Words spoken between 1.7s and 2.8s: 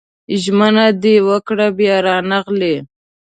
بيا رانغلې